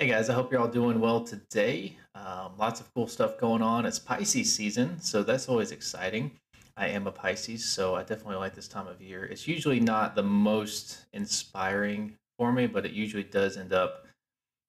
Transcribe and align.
Hey 0.00 0.08
guys, 0.08 0.30
I 0.30 0.32
hope 0.32 0.50
you're 0.50 0.62
all 0.62 0.66
doing 0.66 0.98
well 0.98 1.20
today. 1.20 1.94
Um, 2.14 2.52
lots 2.56 2.80
of 2.80 2.90
cool 2.94 3.06
stuff 3.06 3.36
going 3.36 3.60
on. 3.60 3.84
It's 3.84 3.98
Pisces 3.98 4.50
season, 4.50 4.98
so 4.98 5.22
that's 5.22 5.46
always 5.46 5.72
exciting. 5.72 6.30
I 6.74 6.86
am 6.86 7.06
a 7.06 7.12
Pisces, 7.12 7.62
so 7.62 7.96
I 7.96 8.00
definitely 8.00 8.36
like 8.36 8.54
this 8.54 8.66
time 8.66 8.86
of 8.86 9.02
year. 9.02 9.26
It's 9.26 9.46
usually 9.46 9.78
not 9.78 10.14
the 10.14 10.22
most 10.22 11.04
inspiring 11.12 12.16
for 12.38 12.50
me, 12.50 12.66
but 12.66 12.86
it 12.86 12.92
usually 12.92 13.24
does 13.24 13.58
end 13.58 13.74
up 13.74 14.06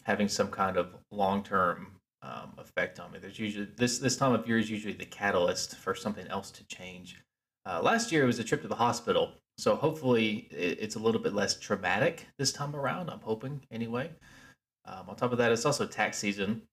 having 0.03 0.27
some 0.27 0.49
kind 0.49 0.75
of 0.75 0.97
long-term 1.11 1.87
um, 2.23 2.51
effect 2.57 2.99
on 2.99 3.13
me. 3.13 3.19
There's 3.19 3.39
usually 3.39 3.69
this 3.77 3.99
this 3.99 4.17
time 4.17 4.33
of 4.33 4.45
year 4.45 4.57
is 4.57 4.69
usually 4.69 4.95
the 4.95 5.05
catalyst 5.05 5.77
for 5.77 5.95
something 5.95 6.27
else 6.27 6.51
to 6.51 6.65
change. 6.65 7.21
Uh, 7.65 7.79
last 7.81 8.11
year 8.11 8.23
it 8.23 8.27
was 8.27 8.39
a 8.39 8.43
trip 8.43 8.63
to 8.63 8.67
the 8.67 8.75
hospital, 8.75 9.31
so 9.57 9.77
hopefully 9.77 10.49
it, 10.51 10.79
it's 10.81 10.95
a 10.95 10.99
little 10.99 11.21
bit 11.21 11.33
less 11.33 11.57
traumatic 11.57 12.27
this 12.37 12.51
time 12.51 12.75
around. 12.75 13.09
I'm 13.09 13.21
hoping 13.21 13.61
anyway. 13.71 14.11
Um, 14.85 15.09
on 15.09 15.15
top 15.15 15.31
of 15.31 15.37
that, 15.37 15.51
it's 15.51 15.65
also 15.65 15.85
tax 15.85 16.17
season. 16.17 16.63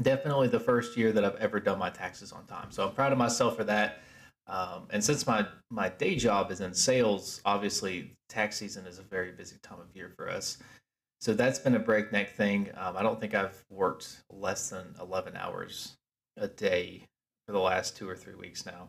Definitely 0.00 0.48
the 0.48 0.60
first 0.60 0.96
year 0.96 1.12
that 1.12 1.24
I've 1.24 1.36
ever 1.36 1.58
done 1.58 1.78
my 1.78 1.90
taxes 1.90 2.32
on 2.32 2.46
time. 2.46 2.70
So 2.70 2.86
I'm 2.86 2.94
proud 2.94 3.12
of 3.12 3.18
myself 3.18 3.56
for 3.56 3.64
that. 3.64 4.00
Um, 4.46 4.86
and 4.90 5.02
since 5.02 5.26
my, 5.26 5.46
my 5.70 5.88
day 5.90 6.14
job 6.14 6.50
is 6.50 6.60
in 6.60 6.72
sales, 6.72 7.40
obviously 7.44 8.12
tax 8.28 8.56
season 8.56 8.86
is 8.86 8.98
a 8.98 9.02
very 9.02 9.32
busy 9.32 9.56
time 9.62 9.80
of 9.80 9.94
year 9.94 10.10
for 10.16 10.30
us. 10.30 10.58
So 11.20 11.34
that's 11.34 11.58
been 11.58 11.74
a 11.74 11.80
breakneck 11.80 12.30
thing. 12.30 12.70
Um, 12.76 12.96
I 12.96 13.02
don't 13.02 13.20
think 13.20 13.34
I've 13.34 13.64
worked 13.68 14.22
less 14.30 14.70
than 14.70 14.94
11 15.00 15.36
hours 15.36 15.96
a 16.36 16.48
day 16.48 17.02
for 17.46 17.52
the 17.52 17.58
last 17.58 17.96
two 17.96 18.08
or 18.08 18.14
three 18.14 18.36
weeks 18.36 18.64
now, 18.64 18.88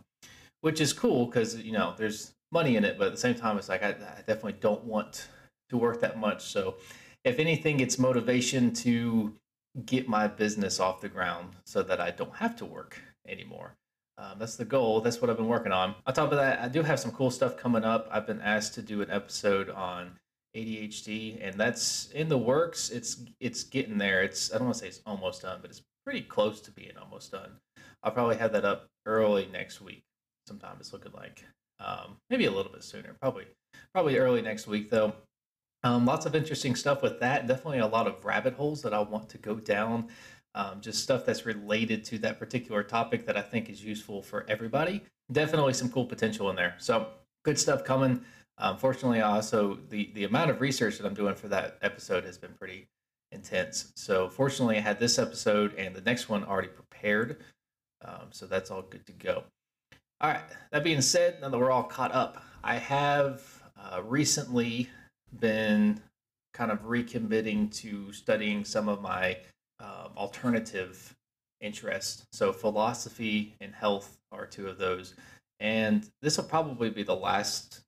which 0.61 0.80
is 0.80 0.94
cool 0.94 1.25
because, 1.25 1.58
you 1.58 1.72
know, 1.72 1.95
there's 1.97 2.31
money 2.52 2.75
in 2.75 2.86
it. 2.86 2.97
But 2.97 3.08
at 3.08 3.13
the 3.13 3.20
same 3.20 3.36
time, 3.36 3.58
it's 3.58 3.67
like 3.70 3.83
I, 3.83 3.89
I 3.89 4.22
definitely 4.27 4.58
don't 4.59 4.83
want 4.83 5.27
to 5.70 5.77
work 5.77 6.02
that 6.02 6.20
much. 6.20 6.44
So 6.44 6.75
if 7.23 7.40
anything, 7.40 7.80
it's 7.80 8.00
motivation 8.00 8.73
to 8.73 9.34
get 9.86 10.08
my 10.08 10.28
business 10.28 10.80
off 10.80 11.02
the 11.02 11.09
ground 11.09 11.55
so 11.66 11.84
that 11.84 12.00
I 12.00 12.12
don't 12.12 12.36
have 12.36 12.55
to 12.58 12.66
work 12.66 13.02
anymore. 13.28 13.76
Um, 14.17 14.38
that's 14.38 14.58
the 14.58 14.66
goal. 14.66 15.00
That's 15.00 15.22
what 15.22 15.30
I've 15.30 15.38
been 15.38 15.48
working 15.48 15.72
on. 15.72 15.95
On 16.06 16.14
top 16.14 16.31
of 16.31 16.38
that, 16.38 16.59
I 16.59 16.67
do 16.67 16.84
have 16.84 17.00
some 17.00 17.11
cool 17.11 17.31
stuff 17.31 17.56
coming 17.56 17.86
up. 17.86 18.08
I've 18.11 18.28
been 18.28 18.42
asked 18.42 18.73
to 18.76 18.81
do 18.81 19.02
an 19.02 19.09
episode 19.09 19.70
on 19.70 20.11
ADHD, 20.56 21.39
and 21.42 21.56
that's 21.59 22.09
in 22.11 22.28
the 22.28 22.38
works. 22.38 22.89
It's 22.89 23.23
it's 23.39 23.64
getting 23.64 23.98
there. 23.98 24.23
It's 24.23 24.54
I 24.54 24.58
don't 24.58 24.66
want 24.66 24.76
to 24.76 24.81
say 24.81 24.88
it's 24.88 25.02
almost 25.06 25.44
done, 25.44 25.59
but 25.61 25.70
it's 25.70 25.83
pretty 26.04 26.22
close 26.22 26.59
to 26.61 26.72
being 26.72 26.98
almost 27.02 27.31
done. 27.31 27.52
I'll 28.04 28.11
probably 28.11 28.38
have 28.38 28.52
that 28.54 28.66
up 28.66 28.88
early 29.06 29.48
next 29.54 29.80
week. 29.80 30.04
Sometime 30.48 30.78
it's 30.80 30.92
looking 30.92 31.14
like 31.14 31.45
um, 31.80 32.17
maybe 32.30 32.45
a 32.45 32.52
little 32.52 32.72
bit 32.72 32.83
sooner. 32.83 33.16
Probably 33.22 33.45
probably 33.94 34.17
early 34.17 34.42
next 34.42 34.67
week 34.67 34.89
though. 34.89 35.14
Um, 35.83 36.05
lots 36.05 36.25
of 36.25 36.35
interesting 36.35 36.75
stuff 36.75 37.02
with 37.02 37.19
that. 37.19 37.47
Definitely 37.47 37.80
a 37.80 37.88
lot 37.88 38.08
of 38.08 38.23
rabbit 38.25 38.53
holes 38.53 38.81
that 38.81 38.94
I 38.94 38.99
want 38.99 39.30
to 39.30 39.38
go 39.38 39.55
down. 39.55 40.09
Um, 40.55 40.81
just 40.81 41.03
stuff 41.03 41.25
that's 41.25 41.45
related 41.45 42.03
to 42.05 42.17
that 42.19 42.39
particular 42.39 42.83
topic 42.83 43.25
that 43.27 43.38
I 43.38 43.41
think 43.41 43.69
is 43.69 43.83
useful 43.83 44.21
for 44.21 44.45
everybody. 44.49 45.03
Definitely 45.31 45.73
some 45.73 45.89
cool 45.89 46.05
potential 46.05 46.49
in 46.49 46.55
there. 46.55 46.75
So 46.80 47.08
good 47.45 47.58
stuff 47.58 47.83
coming. 47.83 48.21
Unfortunately, 48.58 49.21
um, 49.21 49.36
also 49.36 49.77
the 49.89 50.11
the 50.16 50.25
amount 50.25 50.49
of 50.52 50.59
research 50.59 50.97
that 50.97 51.05
I'm 51.05 51.13
doing 51.13 51.36
for 51.36 51.47
that 51.47 51.77
episode 51.81 52.25
has 52.25 52.38
been 52.38 52.53
pretty 52.53 52.88
intense. 53.31 53.93
So 53.95 54.27
fortunately, 54.30 54.77
I 54.77 54.81
had 54.81 54.99
this 54.99 55.17
episode 55.19 55.75
and 55.75 55.95
the 55.95 56.02
next 56.02 56.30
one 56.30 56.43
already 56.43 56.67
prepared. 56.67 57.38
Um, 58.03 58.27
so 58.31 58.45
that's 58.47 58.71
all 58.71 58.81
good 58.81 59.05
to 59.05 59.14
go. 59.14 59.43
All 60.21 60.31
right. 60.31 60.41
That 60.71 60.83
being 60.83 61.02
said, 61.02 61.39
now 61.41 61.49
that 61.49 61.58
we're 61.58 61.71
all 61.71 61.83
caught 61.83 62.11
up, 62.11 62.43
I 62.64 62.75
have 62.75 63.41
uh, 63.77 64.02
recently 64.03 64.89
been 65.39 66.02
kind 66.53 66.72
of 66.72 66.83
recommitting 66.83 67.73
to 67.81 68.11
studying 68.13 68.66
some 68.66 68.88
of 68.89 69.02
my 69.02 69.38
uh, 69.80 70.08
alternative 70.17 71.16
interests. 71.61 72.25
So, 72.31 72.52
philosophy 72.52 73.55
and 73.61 73.73
health 73.73 74.17
are 74.31 74.45
two 74.45 74.67
of 74.67 74.77
those. 74.77 75.13
And 75.59 76.09
this 76.21 76.38
will 76.38 76.45
probably 76.45 76.89
be 76.89 77.04
the 77.04 77.15
last 77.15 77.81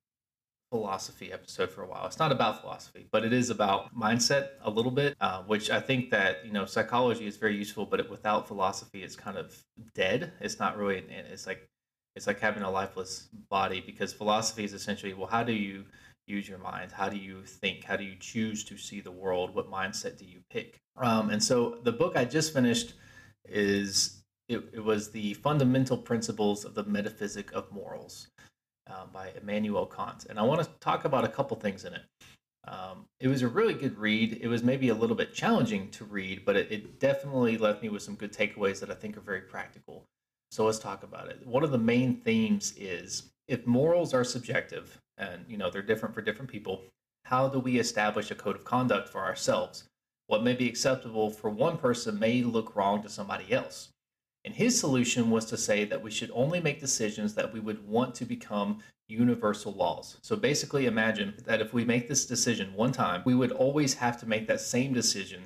philosophy 0.70 1.30
episode 1.32 1.70
for 1.70 1.82
a 1.82 1.86
while. 1.86 2.06
It's 2.06 2.18
not 2.18 2.32
about 2.32 2.62
philosophy, 2.62 3.06
but 3.12 3.24
it 3.26 3.32
is 3.34 3.50
about 3.50 3.94
mindset 3.94 4.48
a 4.62 4.70
little 4.70 4.90
bit, 4.90 5.14
uh, 5.20 5.42
which 5.42 5.70
I 5.70 5.80
think 5.80 6.10
that, 6.10 6.46
you 6.46 6.52
know, 6.52 6.64
psychology 6.64 7.26
is 7.26 7.36
very 7.36 7.54
useful, 7.54 7.84
but 7.84 8.00
it, 8.00 8.10
without 8.10 8.48
philosophy, 8.48 9.02
it's 9.02 9.14
kind 9.14 9.36
of 9.36 9.54
dead. 9.94 10.32
It's 10.40 10.58
not 10.58 10.78
really, 10.78 11.04
it's 11.30 11.46
like, 11.46 11.68
it's 12.16 12.26
like 12.26 12.40
having 12.40 12.62
a 12.62 12.70
lifeless 12.70 13.28
body 13.50 13.82
because 13.84 14.14
philosophy 14.14 14.64
is 14.64 14.72
essentially, 14.72 15.12
well, 15.12 15.26
how 15.26 15.42
do 15.42 15.52
you 15.52 15.84
use 16.32 16.48
your 16.48 16.58
mind? 16.58 16.92
How 16.92 17.08
do 17.08 17.16
you 17.16 17.42
think? 17.42 17.84
How 17.84 17.96
do 17.96 18.04
you 18.04 18.16
choose 18.18 18.64
to 18.64 18.76
see 18.76 19.00
the 19.00 19.10
world? 19.10 19.54
What 19.54 19.70
mindset 19.70 20.16
do 20.18 20.24
you 20.24 20.40
pick? 20.50 20.80
Um, 20.96 21.30
and 21.30 21.42
so 21.42 21.78
the 21.82 21.92
book 21.92 22.16
I 22.16 22.24
just 22.24 22.52
finished 22.52 22.94
is 23.48 24.22
it, 24.48 24.62
it 24.72 24.84
was 24.84 25.10
the 25.10 25.34
fundamental 25.34 25.96
principles 25.96 26.64
of 26.64 26.74
the 26.74 26.84
metaphysic 26.84 27.52
of 27.52 27.70
morals 27.70 28.28
um, 28.88 29.08
by 29.12 29.30
Immanuel 29.40 29.86
Kant, 29.86 30.26
and 30.28 30.38
I 30.38 30.42
want 30.42 30.62
to 30.62 30.68
talk 30.80 31.04
about 31.04 31.24
a 31.24 31.28
couple 31.28 31.56
things 31.56 31.84
in 31.84 31.94
it. 31.94 32.02
Um, 32.66 33.06
it 33.18 33.28
was 33.28 33.42
a 33.42 33.48
really 33.48 33.74
good 33.74 33.98
read. 33.98 34.38
It 34.40 34.48
was 34.48 34.62
maybe 34.62 34.88
a 34.90 34.94
little 34.94 35.16
bit 35.16 35.34
challenging 35.34 35.90
to 35.90 36.04
read, 36.04 36.44
but 36.44 36.56
it, 36.56 36.70
it 36.70 37.00
definitely 37.00 37.58
left 37.58 37.82
me 37.82 37.88
with 37.88 38.02
some 38.02 38.14
good 38.14 38.32
takeaways 38.32 38.78
that 38.80 38.90
I 38.90 38.94
think 38.94 39.16
are 39.16 39.22
very 39.22 39.40
practical. 39.40 40.04
So 40.52 40.66
let's 40.66 40.78
talk 40.78 41.02
about 41.02 41.28
it. 41.28 41.44
One 41.44 41.64
of 41.64 41.72
the 41.72 41.78
main 41.78 42.20
themes 42.20 42.74
is 42.76 43.30
if 43.48 43.66
morals 43.66 44.14
are 44.14 44.22
subjective, 44.22 45.00
and 45.22 45.44
you 45.48 45.56
know 45.56 45.70
they're 45.70 45.82
different 45.82 46.14
for 46.14 46.22
different 46.22 46.50
people 46.50 46.82
how 47.24 47.48
do 47.48 47.58
we 47.58 47.78
establish 47.78 48.30
a 48.30 48.34
code 48.34 48.56
of 48.56 48.64
conduct 48.64 49.08
for 49.08 49.20
ourselves 49.20 49.84
what 50.26 50.42
may 50.42 50.54
be 50.54 50.68
acceptable 50.68 51.30
for 51.30 51.50
one 51.50 51.76
person 51.76 52.18
may 52.18 52.42
look 52.42 52.74
wrong 52.76 53.02
to 53.02 53.08
somebody 53.08 53.52
else 53.52 53.88
and 54.44 54.54
his 54.54 54.78
solution 54.78 55.30
was 55.30 55.44
to 55.46 55.56
say 55.56 55.84
that 55.84 56.02
we 56.02 56.10
should 56.10 56.30
only 56.34 56.60
make 56.60 56.80
decisions 56.80 57.34
that 57.34 57.52
we 57.52 57.60
would 57.60 57.86
want 57.86 58.14
to 58.16 58.24
become 58.24 58.80
universal 59.08 59.72
laws. 59.72 60.16
So 60.22 60.34
basically, 60.34 60.86
imagine 60.86 61.34
that 61.44 61.60
if 61.60 61.72
we 61.72 61.84
make 61.84 62.08
this 62.08 62.26
decision 62.26 62.74
one 62.74 62.92
time, 62.92 63.22
we 63.24 63.34
would 63.34 63.52
always 63.52 63.94
have 63.94 64.18
to 64.20 64.26
make 64.26 64.48
that 64.48 64.60
same 64.60 64.92
decision 64.92 65.42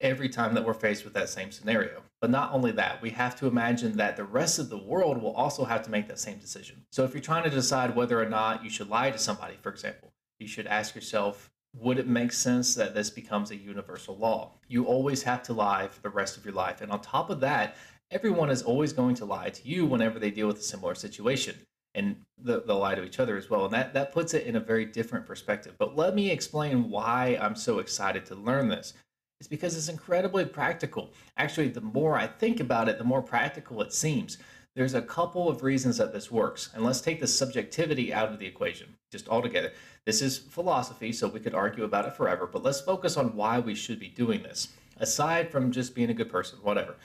every 0.00 0.28
time 0.28 0.54
that 0.54 0.64
we're 0.64 0.74
faced 0.74 1.04
with 1.04 1.14
that 1.14 1.28
same 1.28 1.50
scenario. 1.50 2.02
But 2.20 2.30
not 2.30 2.52
only 2.52 2.72
that, 2.72 3.02
we 3.02 3.10
have 3.10 3.36
to 3.36 3.46
imagine 3.46 3.96
that 3.96 4.16
the 4.16 4.24
rest 4.24 4.58
of 4.58 4.70
the 4.70 4.78
world 4.78 5.22
will 5.22 5.34
also 5.34 5.64
have 5.64 5.82
to 5.82 5.90
make 5.90 6.08
that 6.08 6.18
same 6.18 6.38
decision. 6.38 6.84
So 6.92 7.04
if 7.04 7.14
you're 7.14 7.20
trying 7.20 7.44
to 7.44 7.50
decide 7.50 7.94
whether 7.94 8.20
or 8.20 8.28
not 8.28 8.64
you 8.64 8.70
should 8.70 8.88
lie 8.88 9.10
to 9.10 9.18
somebody, 9.18 9.54
for 9.60 9.70
example, 9.70 10.12
you 10.38 10.46
should 10.46 10.66
ask 10.66 10.94
yourself, 10.94 11.50
would 11.76 11.98
it 11.98 12.06
make 12.06 12.32
sense 12.32 12.74
that 12.74 12.94
this 12.94 13.10
becomes 13.10 13.50
a 13.50 13.56
universal 13.56 14.16
law? 14.16 14.52
You 14.68 14.84
always 14.84 15.22
have 15.24 15.42
to 15.44 15.52
lie 15.52 15.88
for 15.88 16.00
the 16.00 16.10
rest 16.10 16.36
of 16.36 16.44
your 16.44 16.54
life. 16.54 16.80
And 16.80 16.90
on 16.90 17.00
top 17.00 17.30
of 17.30 17.40
that, 17.40 17.76
everyone 18.10 18.50
is 18.50 18.62
always 18.62 18.92
going 18.92 19.14
to 19.16 19.24
lie 19.24 19.50
to 19.50 19.68
you 19.68 19.84
whenever 19.84 20.18
they 20.18 20.30
deal 20.30 20.46
with 20.46 20.58
a 20.58 20.62
similar 20.62 20.94
situation. 20.94 21.56
And 21.94 22.16
they'll 22.38 22.78
lie 22.78 22.94
to 22.94 23.04
each 23.04 23.18
other 23.18 23.36
as 23.36 23.50
well. 23.50 23.64
And 23.64 23.74
that, 23.74 23.92
that 23.94 24.12
puts 24.12 24.32
it 24.32 24.46
in 24.46 24.56
a 24.56 24.60
very 24.60 24.84
different 24.84 25.26
perspective. 25.26 25.74
But 25.78 25.96
let 25.96 26.14
me 26.14 26.30
explain 26.30 26.90
why 26.90 27.38
I'm 27.40 27.56
so 27.56 27.80
excited 27.80 28.24
to 28.26 28.34
learn 28.34 28.68
this 28.68 28.94
is 29.40 29.46
because 29.48 29.76
it's 29.76 29.88
incredibly 29.88 30.44
practical. 30.44 31.10
Actually, 31.36 31.68
the 31.68 31.80
more 31.80 32.16
I 32.16 32.26
think 32.26 32.60
about 32.60 32.88
it, 32.88 32.98
the 32.98 33.04
more 33.04 33.22
practical 33.22 33.80
it 33.82 33.92
seems. 33.92 34.38
There's 34.74 34.94
a 34.94 35.02
couple 35.02 35.48
of 35.48 35.62
reasons 35.62 35.96
that 35.96 36.12
this 36.12 36.30
works. 36.30 36.70
And 36.74 36.84
let's 36.84 37.00
take 37.00 37.20
the 37.20 37.26
subjectivity 37.26 38.12
out 38.12 38.32
of 38.32 38.38
the 38.38 38.46
equation, 38.46 38.94
just 39.10 39.28
altogether. 39.28 39.72
This 40.04 40.22
is 40.22 40.38
philosophy, 40.38 41.12
so 41.12 41.28
we 41.28 41.40
could 41.40 41.54
argue 41.54 41.84
about 41.84 42.06
it 42.06 42.14
forever, 42.14 42.46
but 42.46 42.62
let's 42.62 42.80
focus 42.80 43.16
on 43.16 43.36
why 43.36 43.58
we 43.58 43.74
should 43.74 43.98
be 43.98 44.08
doing 44.08 44.42
this. 44.42 44.68
Aside 44.98 45.50
from 45.50 45.72
just 45.72 45.94
being 45.94 46.10
a 46.10 46.14
good 46.14 46.30
person, 46.30 46.58
whatever. 46.62 46.96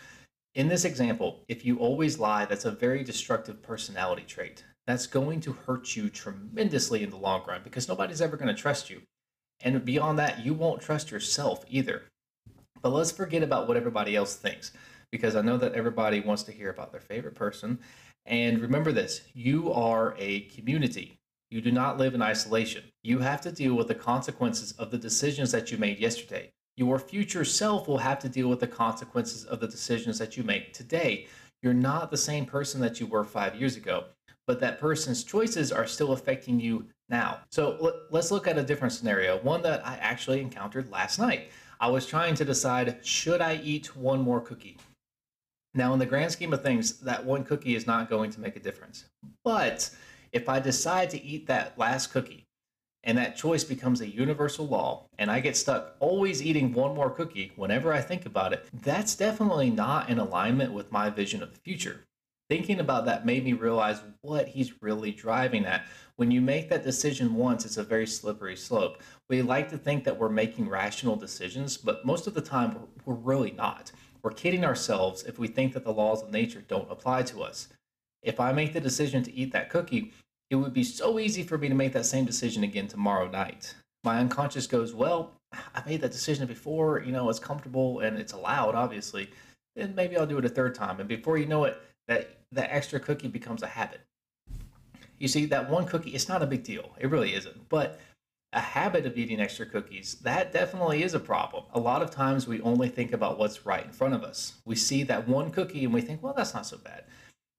In 0.56 0.68
this 0.68 0.86
example, 0.86 1.40
if 1.48 1.66
you 1.66 1.78
always 1.78 2.20
lie, 2.20 2.46
that's 2.46 2.66
a 2.66 2.72
very 2.72 3.04
destructive 3.04 3.62
personality 3.64 4.24
trait. 4.28 4.64
That's 4.86 5.08
going 5.08 5.42
to 5.42 5.54
hurt 5.54 5.96
you 5.96 6.10
tremendously 6.10 7.04
in 7.04 7.10
the 7.10 7.18
long 7.18 7.44
run 7.48 7.62
because 7.64 7.88
nobody's 7.88 8.22
ever 8.22 8.38
going 8.38 8.54
to 8.54 8.62
trust 8.62 8.90
you. 8.90 9.02
And 9.64 9.84
beyond 9.84 10.20
that, 10.20 10.46
you 10.46 10.54
won't 10.54 10.82
trust 10.82 11.10
yourself 11.10 11.64
either. 11.68 12.04
But 12.84 12.92
let's 12.92 13.12
forget 13.12 13.42
about 13.42 13.68
what 13.68 13.78
everybody 13.78 14.16
else 14.16 14.36
thinks 14.36 14.74
because 15.10 15.36
I 15.36 15.42
know 15.42 15.58
that 15.58 15.74
everybody 15.74 16.20
wants 16.20 16.44
to 16.44 16.52
hear 16.52 16.70
about 16.70 16.92
their 16.92 17.02
favorite 17.02 17.36
person. 17.36 17.80
And 18.26 18.60
remember 18.60 18.92
this 18.92 19.22
you 19.34 19.72
are 19.74 20.16
a 20.20 20.42
community. 20.42 21.18
You 21.50 21.62
do 21.62 21.72
not 21.72 21.98
live 21.98 22.14
in 22.14 22.22
isolation. 22.22 22.84
You 23.04 23.20
have 23.20 23.40
to 23.42 23.52
deal 23.52 23.76
with 23.76 23.88
the 23.88 23.96
consequences 23.96 24.74
of 24.74 24.92
the 24.92 24.98
decisions 24.98 25.52
that 25.52 25.72
you 25.72 25.78
made 25.78 26.00
yesterday. 26.00 26.52
Your 26.76 26.98
future 26.98 27.46
self 27.46 27.88
will 27.88 28.00
have 28.00 28.20
to 28.20 28.30
deal 28.30 28.50
with 28.50 28.60
the 28.60 28.68
consequences 28.68 29.46
of 29.46 29.60
the 29.60 29.68
decisions 29.68 30.18
that 30.18 30.36
you 30.36 30.44
make 30.44 30.74
today. 30.74 31.28
You're 31.62 31.74
not 31.74 32.10
the 32.10 32.18
same 32.18 32.46
person 32.46 32.82
that 32.82 33.00
you 33.00 33.06
were 33.06 33.24
five 33.24 33.56
years 33.56 33.78
ago, 33.78 34.06
but 34.48 34.60
that 34.60 34.80
person's 34.80 35.24
choices 35.24 35.72
are 35.72 35.86
still 35.86 36.12
affecting 36.12 36.60
you 36.60 36.88
now. 37.08 37.42
So 37.52 37.94
let's 38.10 38.32
look 38.32 38.48
at 38.48 38.58
a 38.58 38.64
different 38.64 38.94
scenario, 38.94 39.38
one 39.42 39.62
that 39.62 39.86
I 39.86 39.96
actually 39.98 40.42
encountered 40.42 40.92
last 40.92 41.20
night. 41.20 41.52
I 41.84 41.88
was 41.88 42.06
trying 42.06 42.36
to 42.36 42.46
decide 42.46 43.06
should 43.06 43.42
I 43.42 43.60
eat 43.62 43.94
one 43.94 44.22
more 44.22 44.40
cookie? 44.40 44.78
Now, 45.74 45.92
in 45.92 46.00
the 46.00 46.06
grand 46.06 46.32
scheme 46.32 46.54
of 46.54 46.64
things, 46.64 47.02
that 47.02 47.26
one 47.26 47.44
cookie 47.44 47.76
is 47.76 47.86
not 47.86 48.10
going 48.10 48.32
to 48.32 48.40
make 48.40 48.56
a 48.56 48.62
difference. 48.62 49.04
But 49.44 49.90
if 50.32 50.48
I 50.48 50.62
decide 50.62 51.10
to 51.10 51.22
eat 51.22 51.46
that 51.48 51.78
last 51.78 52.14
cookie, 52.14 52.46
and 53.04 53.18
that 53.18 53.36
choice 53.36 53.66
becomes 53.66 54.00
a 54.00 54.08
universal 54.08 54.66
law, 54.66 55.08
and 55.20 55.30
I 55.30 55.42
get 55.42 55.58
stuck 55.58 55.98
always 56.00 56.42
eating 56.42 56.72
one 56.72 56.96
more 56.96 57.10
cookie 57.10 57.52
whenever 57.58 57.92
I 57.92 58.00
think 58.00 58.26
about 58.26 58.54
it, 58.54 58.66
that's 58.82 59.16
definitely 59.16 59.70
not 59.70 60.10
in 60.10 60.20
alignment 60.20 60.72
with 60.72 60.90
my 60.90 61.10
vision 61.10 61.44
of 61.44 61.52
the 61.54 61.60
future. 61.60 62.06
Thinking 62.50 62.80
about 62.80 63.06
that 63.06 63.26
made 63.26 63.44
me 63.44 63.54
realize 63.54 64.02
what 64.22 64.48
he's 64.50 64.82
really 64.82 65.12
driving 65.12 65.66
at. 65.66 65.86
When 66.18 66.30
you 66.30 66.42
make 66.42 66.70
that 66.70 66.84
decision 66.84 67.36
once, 67.36 67.66
it's 67.66 67.78
a 67.78 67.84
very 67.84 68.06
slippery 68.06 68.56
slope. 68.56 69.02
We 69.30 69.42
like 69.42 69.70
to 69.70 69.78
think 69.78 70.04
that 70.04 70.20
we're 70.20 70.30
making 70.30 70.70
rational 70.70 71.16
decisions, 71.16 71.78
but 71.78 72.06
most 72.06 72.28
of 72.28 72.34
the 72.34 72.42
time, 72.42 72.78
we're, 73.06 73.16
really 73.16 73.52
not. 73.52 73.92
We're 74.22 74.32
kidding 74.32 74.66
ourselves 74.66 75.24
if 75.24 75.40
we 75.40 75.48
think 75.48 75.74
that 75.74 75.84
the 75.84 75.94
laws 75.94 76.22
of 76.22 76.32
nature 76.32 76.64
don't 76.68 76.92
apply 76.92 77.24
to 77.24 77.44
us. 77.44 77.70
If 78.22 78.40
I 78.40 78.52
make 78.52 78.74
the 78.74 78.82
decision 78.82 79.24
to 79.24 79.34
eat 79.34 79.52
that 79.54 79.70
cookie, 79.70 80.12
it 80.50 80.56
would 80.56 80.74
be 80.74 80.84
so 80.84 81.20
easy 81.20 81.44
for 81.44 81.58
me 81.58 81.70
to 81.70 81.76
make 81.76 81.94
that 81.94 82.06
same 82.06 82.26
decision 82.26 82.64
again 82.64 82.88
tomorrow 82.88 83.28
night. 83.28 83.74
My 84.04 84.20
unconscious 84.20 84.68
goes, 84.68 84.94
Well, 84.94 85.32
I 85.74 85.82
made 85.86 86.02
that 86.02 86.12
decision 86.12 86.46
before, 86.46 87.02
you 87.02 87.12
know, 87.12 87.30
it's 87.30 87.40
comfortable 87.40 88.00
and 88.00 88.18
it's 88.18 88.34
allowed, 88.34 88.76
obviously. 88.76 89.30
Then 89.76 89.96
maybe 89.96 90.18
I'll 90.18 90.28
do 90.28 90.38
it 90.38 90.46
a 90.46 90.50
third 90.50 90.76
time. 90.76 91.00
And 91.00 91.10
before 91.10 91.38
you 91.38 91.46
know 91.46 91.64
it, 91.64 91.82
that 92.08 92.38
that 92.52 92.74
extra 92.74 93.00
cookie 93.00 93.28
becomes 93.28 93.64
a 93.64 93.68
habit. 93.68 94.02
You 95.20 95.28
see, 95.28 95.46
that 95.46 95.70
one 95.70 95.86
cookie, 95.86 96.12
it's 96.12 96.30
not 96.30 96.44
a 96.44 96.48
big 96.48 96.64
deal. 96.64 96.92
It 97.00 97.10
really 97.10 97.34
isn't. 97.34 97.70
But 97.70 98.00
a 98.52 98.60
habit 98.60 99.06
of 99.06 99.18
eating 99.18 99.40
extra 99.40 99.66
cookies, 99.66 100.16
that 100.22 100.52
definitely 100.52 101.04
is 101.04 101.14
a 101.14 101.20
problem. 101.20 101.64
A 101.74 101.80
lot 101.80 102.02
of 102.02 102.12
times 102.12 102.48
we 102.48 102.62
only 102.62 102.90
think 102.90 103.14
about 103.14 103.40
what's 103.40 103.66
right 103.66 103.86
in 103.86 103.92
front 103.92 104.14
of 104.14 104.24
us. 104.24 104.54
We 104.66 104.76
see 104.76 105.04
that 105.04 105.28
one 105.28 105.50
cookie 105.50 105.86
and 105.86 105.94
we 105.94 106.02
think, 106.02 106.22
well, 106.22 106.34
that's 106.36 106.54
not 106.54 106.66
so 106.66 106.78
bad 106.78 107.06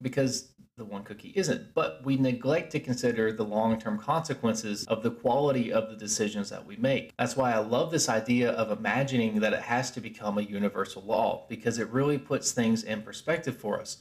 because 0.00 0.52
the 0.76 0.84
one 0.84 1.02
cookie 1.04 1.32
isn't. 1.34 1.74
But 1.74 2.00
we 2.04 2.16
neglect 2.16 2.70
to 2.72 2.80
consider 2.80 3.32
the 3.32 3.44
long 3.44 3.80
term 3.80 3.98
consequences 3.98 4.84
of 4.86 5.02
the 5.02 5.10
quality 5.10 5.72
of 5.72 5.88
the 5.88 5.96
decisions 5.96 6.50
that 6.50 6.64
we 6.64 6.76
make. 6.76 7.12
That's 7.18 7.36
why 7.36 7.52
I 7.52 7.58
love 7.58 7.90
this 7.90 8.08
idea 8.08 8.50
of 8.52 8.76
imagining 8.76 9.40
that 9.40 9.52
it 9.52 9.62
has 9.62 9.90
to 9.92 10.00
become 10.00 10.38
a 10.38 10.42
universal 10.42 11.02
law 11.02 11.46
because 11.48 11.78
it 11.78 11.88
really 11.90 12.18
puts 12.18 12.52
things 12.52 12.82
in 12.82 13.02
perspective 13.02 13.56
for 13.56 13.80
us. 13.80 13.98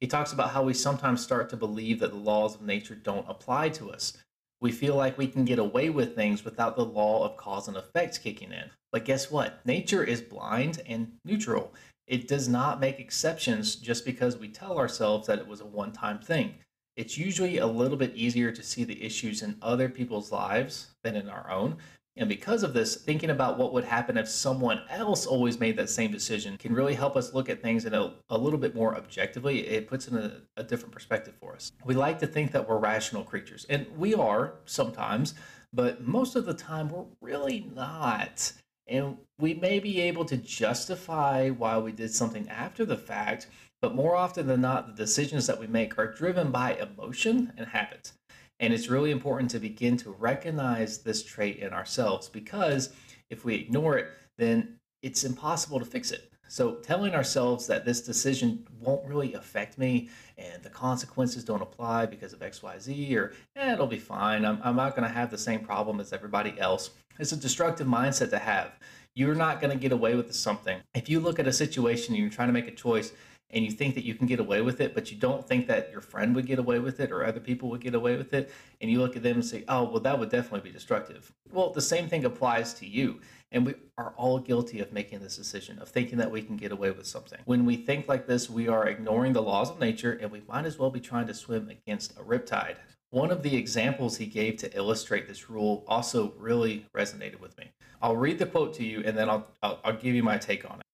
He 0.00 0.06
talks 0.06 0.32
about 0.32 0.50
how 0.50 0.62
we 0.62 0.74
sometimes 0.74 1.22
start 1.22 1.50
to 1.50 1.56
believe 1.56 2.00
that 2.00 2.10
the 2.10 2.18
laws 2.18 2.54
of 2.54 2.62
nature 2.62 2.94
don't 2.94 3.28
apply 3.28 3.70
to 3.70 3.90
us. 3.90 4.16
We 4.60 4.72
feel 4.72 4.96
like 4.96 5.18
we 5.18 5.26
can 5.26 5.44
get 5.44 5.58
away 5.58 5.90
with 5.90 6.14
things 6.14 6.44
without 6.44 6.76
the 6.76 6.84
law 6.84 7.24
of 7.24 7.36
cause 7.36 7.68
and 7.68 7.76
effect 7.76 8.22
kicking 8.22 8.52
in. 8.52 8.70
But 8.90 9.04
guess 9.04 9.30
what? 9.30 9.64
Nature 9.64 10.02
is 10.02 10.20
blind 10.20 10.82
and 10.86 11.12
neutral. 11.24 11.74
It 12.06 12.26
does 12.26 12.48
not 12.48 12.80
make 12.80 12.98
exceptions 12.98 13.76
just 13.76 14.04
because 14.04 14.36
we 14.36 14.48
tell 14.48 14.78
ourselves 14.78 15.26
that 15.26 15.38
it 15.38 15.46
was 15.46 15.60
a 15.60 15.66
one 15.66 15.92
time 15.92 16.18
thing. 16.18 16.54
It's 16.96 17.18
usually 17.18 17.58
a 17.58 17.66
little 17.66 17.96
bit 17.96 18.16
easier 18.16 18.50
to 18.50 18.62
see 18.62 18.82
the 18.82 19.04
issues 19.04 19.42
in 19.42 19.58
other 19.62 19.88
people's 19.88 20.32
lives 20.32 20.88
than 21.04 21.14
in 21.14 21.28
our 21.28 21.48
own. 21.50 21.76
And 22.18 22.28
because 22.28 22.64
of 22.64 22.74
this, 22.74 22.96
thinking 22.96 23.30
about 23.30 23.58
what 23.58 23.72
would 23.72 23.84
happen 23.84 24.18
if 24.18 24.28
someone 24.28 24.82
else 24.90 25.24
always 25.24 25.60
made 25.60 25.76
that 25.76 25.88
same 25.88 26.10
decision 26.10 26.58
can 26.58 26.74
really 26.74 26.94
help 26.94 27.16
us 27.16 27.32
look 27.32 27.48
at 27.48 27.62
things 27.62 27.84
in 27.84 27.94
a, 27.94 28.12
a 28.28 28.36
little 28.36 28.58
bit 28.58 28.74
more 28.74 28.96
objectively. 28.96 29.60
It 29.68 29.86
puts 29.86 30.08
in 30.08 30.16
a, 30.18 30.32
a 30.56 30.64
different 30.64 30.92
perspective 30.92 31.34
for 31.40 31.54
us. 31.54 31.70
We 31.84 31.94
like 31.94 32.18
to 32.18 32.26
think 32.26 32.50
that 32.52 32.68
we're 32.68 32.78
rational 32.78 33.22
creatures, 33.22 33.66
and 33.70 33.86
we 33.96 34.14
are 34.14 34.54
sometimes, 34.64 35.34
but 35.72 36.06
most 36.06 36.34
of 36.34 36.44
the 36.44 36.54
time 36.54 36.88
we're 36.88 37.04
really 37.20 37.70
not. 37.72 38.52
And 38.88 39.18
we 39.38 39.54
may 39.54 39.78
be 39.78 40.00
able 40.00 40.24
to 40.24 40.36
justify 40.36 41.50
why 41.50 41.78
we 41.78 41.92
did 41.92 42.12
something 42.12 42.48
after 42.48 42.84
the 42.84 42.96
fact, 42.96 43.46
but 43.80 43.94
more 43.94 44.16
often 44.16 44.48
than 44.48 44.62
not, 44.62 44.88
the 44.88 44.92
decisions 44.92 45.46
that 45.46 45.60
we 45.60 45.68
make 45.68 45.96
are 45.98 46.12
driven 46.12 46.50
by 46.50 46.74
emotion 46.74 47.52
and 47.56 47.68
habit. 47.68 48.12
And 48.60 48.72
it's 48.72 48.88
really 48.88 49.10
important 49.10 49.50
to 49.52 49.58
begin 49.58 49.96
to 49.98 50.10
recognize 50.10 50.98
this 50.98 51.22
trait 51.22 51.58
in 51.58 51.72
ourselves 51.72 52.28
because 52.28 52.90
if 53.30 53.44
we 53.44 53.54
ignore 53.54 53.98
it, 53.98 54.08
then 54.36 54.78
it's 55.02 55.24
impossible 55.24 55.78
to 55.78 55.84
fix 55.84 56.10
it. 56.10 56.32
So, 56.50 56.76
telling 56.76 57.14
ourselves 57.14 57.66
that 57.66 57.84
this 57.84 58.00
decision 58.00 58.66
won't 58.80 59.06
really 59.06 59.34
affect 59.34 59.76
me 59.76 60.08
and 60.38 60.62
the 60.62 60.70
consequences 60.70 61.44
don't 61.44 61.60
apply 61.60 62.06
because 62.06 62.32
of 62.32 62.40
XYZ, 62.40 63.14
or 63.16 63.34
eh, 63.54 63.74
it'll 63.74 63.86
be 63.86 63.98
fine, 63.98 64.46
I'm, 64.46 64.58
I'm 64.64 64.74
not 64.74 64.96
going 64.96 65.06
to 65.06 65.14
have 65.14 65.30
the 65.30 65.36
same 65.36 65.60
problem 65.60 66.00
as 66.00 66.12
everybody 66.14 66.58
else, 66.58 66.90
it's 67.18 67.32
a 67.32 67.36
destructive 67.36 67.86
mindset 67.86 68.30
to 68.30 68.38
have. 68.38 68.72
You're 69.14 69.34
not 69.34 69.60
going 69.60 69.72
to 69.72 69.78
get 69.78 69.92
away 69.92 70.14
with 70.14 70.34
something. 70.34 70.80
If 70.94 71.10
you 71.10 71.20
look 71.20 71.38
at 71.38 71.46
a 71.46 71.52
situation 71.52 72.14
and 72.14 72.22
you're 72.22 72.32
trying 72.32 72.48
to 72.48 72.52
make 72.54 72.68
a 72.68 72.74
choice 72.74 73.12
and 73.50 73.64
you 73.64 73.70
think 73.70 73.94
that 73.94 74.04
you 74.04 74.14
can 74.14 74.26
get 74.26 74.40
away 74.40 74.60
with 74.60 74.80
it, 74.80 74.94
but 74.94 75.10
you 75.10 75.16
don't 75.16 75.46
think 75.46 75.66
that 75.68 75.90
your 75.90 76.00
friend 76.00 76.34
would 76.34 76.46
get 76.46 76.58
away 76.58 76.78
with 76.78 77.00
it 77.00 77.10
or 77.10 77.24
other 77.24 77.40
people 77.40 77.70
would 77.70 77.80
get 77.80 77.94
away 77.94 78.16
with 78.16 78.34
it, 78.34 78.50
and 78.80 78.90
you 78.90 79.00
look 79.00 79.16
at 79.16 79.22
them 79.22 79.36
and 79.36 79.44
say, 79.44 79.64
oh, 79.68 79.84
well, 79.84 80.00
that 80.00 80.18
would 80.18 80.30
definitely 80.30 80.68
be 80.68 80.72
destructive. 80.72 81.32
Well, 81.50 81.70
the 81.70 81.80
same 81.80 82.08
thing 82.08 82.24
applies 82.24 82.74
to 82.74 82.86
you. 82.86 83.20
And 83.50 83.64
we 83.64 83.74
are 83.96 84.12
all 84.18 84.38
guilty 84.38 84.80
of 84.80 84.92
making 84.92 85.20
this 85.20 85.36
decision, 85.36 85.78
of 85.78 85.88
thinking 85.88 86.18
that 86.18 86.30
we 86.30 86.42
can 86.42 86.56
get 86.56 86.70
away 86.70 86.90
with 86.90 87.06
something. 87.06 87.38
When 87.46 87.64
we 87.64 87.76
think 87.76 88.06
like 88.06 88.26
this, 88.26 88.50
we 88.50 88.68
are 88.68 88.86
ignoring 88.86 89.32
the 89.32 89.42
laws 89.42 89.70
of 89.70 89.80
nature 89.80 90.18
and 90.20 90.30
we 90.30 90.42
might 90.46 90.66
as 90.66 90.78
well 90.78 90.90
be 90.90 91.00
trying 91.00 91.26
to 91.28 91.34
swim 91.34 91.70
against 91.70 92.12
a 92.18 92.22
riptide. 92.22 92.76
One 93.10 93.30
of 93.30 93.42
the 93.42 93.56
examples 93.56 94.18
he 94.18 94.26
gave 94.26 94.58
to 94.58 94.76
illustrate 94.76 95.26
this 95.26 95.48
rule 95.48 95.82
also 95.88 96.34
really 96.36 96.84
resonated 96.94 97.40
with 97.40 97.56
me. 97.56 97.70
I'll 98.02 98.16
read 98.16 98.38
the 98.38 98.44
quote 98.44 98.74
to 98.74 98.84
you 98.84 99.02
and 99.02 99.16
then 99.16 99.30
I'll, 99.30 99.46
I'll, 99.62 99.80
I'll 99.82 99.96
give 99.96 100.14
you 100.14 100.22
my 100.22 100.36
take 100.36 100.70
on 100.70 100.80
it. 100.80 100.87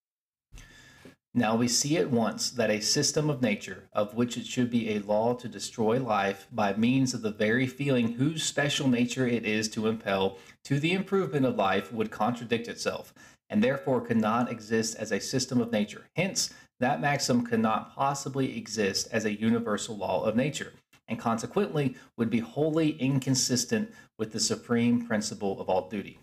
Now 1.37 1.57
we 1.57 1.67
see 1.67 1.97
at 1.97 2.13
once 2.13 2.51
that 2.53 2.71
a 2.71 2.79
system 2.81 3.29
of 3.29 3.43
nature, 3.43 3.89
of 3.93 4.15
which 4.15 4.37
it 4.37 4.47
should 4.47 4.71
be 4.71 4.91
a 4.91 5.01
law 5.01 5.35
to 5.35 5.49
destroy 5.49 6.01
life 6.01 6.47
by 6.53 6.75
means 6.75 7.13
of 7.13 7.23
the 7.23 7.33
very 7.33 7.67
feeling 7.67 8.13
whose 8.13 8.45
special 8.45 8.87
nature 8.87 9.27
it 9.27 9.45
is 9.45 9.69
to 9.71 9.89
impel 9.89 10.39
to 10.63 10.79
the 10.79 10.93
improvement 10.93 11.45
of 11.45 11.57
life, 11.57 11.93
would 11.93 12.13
contradict 12.13 12.69
itself, 12.69 13.13
and 13.51 13.65
therefore 13.65 14.01
could 14.01 14.17
not 14.17 14.49
exist 14.49 14.95
as 14.95 15.11
a 15.11 15.19
system 15.19 15.61
of 15.61 15.73
nature. 15.73 16.07
Hence, 16.15 16.55
that 16.79 17.01
maxim 17.01 17.45
cannot 17.45 17.97
possibly 17.97 18.57
exist 18.57 19.09
as 19.11 19.25
a 19.25 19.41
universal 19.41 19.97
law 19.97 20.23
of 20.23 20.37
nature, 20.37 20.73
and 21.09 21.19
consequently 21.19 21.97
would 22.17 22.31
be 22.31 22.39
wholly 22.39 22.91
inconsistent 23.01 23.93
with 24.21 24.33
the 24.33 24.39
supreme 24.41 25.05
principle 25.05 25.61
of 25.61 25.69
all 25.69 25.89
duty. 25.89 26.21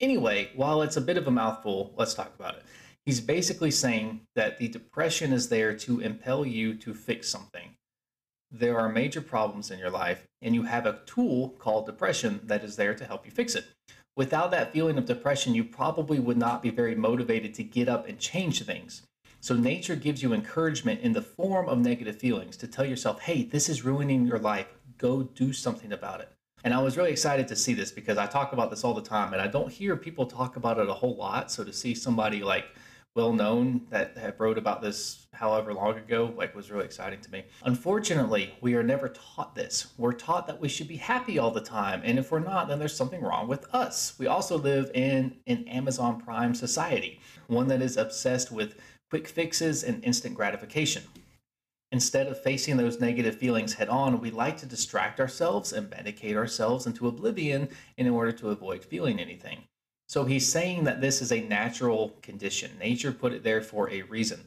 Anyway, 0.00 0.50
while 0.56 0.80
it's 0.80 0.96
a 0.96 1.02
bit 1.02 1.18
of 1.18 1.26
a 1.26 1.30
mouthful, 1.30 1.92
let's 1.98 2.14
talk 2.14 2.34
about 2.34 2.54
it. 2.54 2.62
He's 3.06 3.20
basically 3.20 3.70
saying 3.70 4.20
that 4.34 4.58
the 4.58 4.68
depression 4.68 5.32
is 5.32 5.48
there 5.48 5.74
to 5.74 6.00
impel 6.00 6.44
you 6.44 6.74
to 6.74 6.94
fix 6.94 7.28
something. 7.28 7.76
There 8.50 8.78
are 8.78 8.88
major 8.88 9.20
problems 9.20 9.70
in 9.70 9.78
your 9.78 9.90
life, 9.90 10.26
and 10.42 10.54
you 10.54 10.64
have 10.64 10.84
a 10.84 11.00
tool 11.06 11.50
called 11.58 11.86
depression 11.86 12.40
that 12.44 12.64
is 12.64 12.76
there 12.76 12.94
to 12.94 13.04
help 13.04 13.24
you 13.24 13.30
fix 13.30 13.54
it. 13.54 13.64
Without 14.16 14.50
that 14.50 14.72
feeling 14.72 14.98
of 14.98 15.06
depression, 15.06 15.54
you 15.54 15.64
probably 15.64 16.18
would 16.18 16.36
not 16.36 16.62
be 16.62 16.70
very 16.70 16.94
motivated 16.94 17.54
to 17.54 17.62
get 17.62 17.88
up 17.88 18.08
and 18.08 18.18
change 18.18 18.62
things. 18.62 19.02
So, 19.40 19.54
nature 19.54 19.96
gives 19.96 20.22
you 20.22 20.34
encouragement 20.34 21.00
in 21.00 21.12
the 21.12 21.22
form 21.22 21.68
of 21.68 21.78
negative 21.78 22.16
feelings 22.16 22.58
to 22.58 22.66
tell 22.66 22.84
yourself, 22.84 23.22
hey, 23.22 23.44
this 23.44 23.70
is 23.70 23.84
ruining 23.84 24.26
your 24.26 24.38
life. 24.38 24.66
Go 24.98 25.22
do 25.22 25.54
something 25.54 25.92
about 25.92 26.20
it. 26.20 26.28
And 26.62 26.74
I 26.74 26.82
was 26.82 26.98
really 26.98 27.12
excited 27.12 27.48
to 27.48 27.56
see 27.56 27.72
this 27.72 27.90
because 27.90 28.18
I 28.18 28.26
talk 28.26 28.52
about 28.52 28.68
this 28.68 28.84
all 28.84 28.92
the 28.92 29.00
time 29.00 29.32
and 29.32 29.40
I 29.40 29.46
don't 29.46 29.72
hear 29.72 29.96
people 29.96 30.26
talk 30.26 30.56
about 30.56 30.78
it 30.78 30.90
a 30.90 30.92
whole 30.92 31.16
lot. 31.16 31.50
So, 31.50 31.64
to 31.64 31.72
see 31.72 31.94
somebody 31.94 32.42
like 32.42 32.66
well 33.16 33.32
known 33.32 33.86
that 33.90 34.16
have 34.16 34.38
wrote 34.38 34.56
about 34.56 34.80
this 34.80 35.26
however 35.32 35.74
long 35.74 35.96
ago 35.96 36.32
like 36.36 36.54
was 36.54 36.70
really 36.70 36.84
exciting 36.84 37.20
to 37.20 37.30
me. 37.30 37.44
Unfortunately 37.64 38.54
we 38.60 38.74
are 38.74 38.82
never 38.82 39.08
taught 39.08 39.54
this. 39.54 39.88
We're 39.98 40.12
taught 40.12 40.46
that 40.46 40.60
we 40.60 40.68
should 40.68 40.88
be 40.88 40.96
happy 40.96 41.38
all 41.38 41.50
the 41.50 41.60
time 41.60 42.02
and 42.04 42.18
if 42.18 42.30
we're 42.30 42.38
not 42.38 42.68
then 42.68 42.78
there's 42.78 42.96
something 42.96 43.20
wrong 43.20 43.48
with 43.48 43.66
us. 43.74 44.14
We 44.18 44.26
also 44.26 44.56
live 44.56 44.90
in 44.94 45.36
an 45.46 45.66
amazon 45.66 46.20
prime 46.20 46.54
society 46.54 47.20
one 47.48 47.68
that 47.68 47.82
is 47.82 47.96
obsessed 47.96 48.52
with 48.52 48.76
quick 49.10 49.26
fixes 49.26 49.82
and 49.82 50.04
instant 50.04 50.36
gratification. 50.36 51.02
Instead 51.92 52.28
of 52.28 52.40
facing 52.40 52.76
those 52.76 53.00
negative 53.00 53.36
feelings 53.36 53.74
head 53.74 53.88
on, 53.88 54.20
we 54.20 54.30
like 54.30 54.56
to 54.58 54.66
distract 54.66 55.18
ourselves 55.18 55.72
and 55.72 55.90
medicate 55.90 56.36
ourselves 56.36 56.86
into 56.86 57.08
oblivion 57.08 57.68
in 57.96 58.08
order 58.08 58.30
to 58.30 58.50
avoid 58.50 58.84
feeling 58.84 59.18
anything. 59.18 59.64
So 60.10 60.24
he's 60.24 60.50
saying 60.50 60.82
that 60.84 61.00
this 61.00 61.22
is 61.22 61.30
a 61.30 61.40
natural 61.42 62.16
condition. 62.20 62.72
Nature 62.80 63.12
put 63.12 63.32
it 63.32 63.44
there 63.44 63.62
for 63.62 63.88
a 63.90 64.02
reason. 64.02 64.40